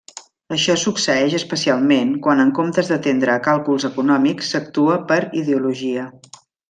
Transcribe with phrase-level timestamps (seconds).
[0.55, 6.09] Això succeeix especialment quan en comptes d'atendre a càlculs econòmics, s'actua per ideologia.